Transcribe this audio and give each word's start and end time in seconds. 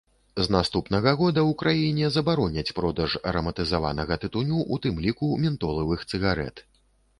З 0.45 0.51
наступнага 0.53 1.11
года 1.19 1.41
ў 1.41 1.51
краіне 1.61 2.07
забароняць 2.15 2.73
продаж 2.79 3.11
араматызаванага 3.33 4.19
тытуню, 4.25 4.65
у 4.77 4.83
тым 4.89 4.99
ліку 5.07 5.33
ментолавых 5.47 5.99
цыгарэт. 6.11 6.67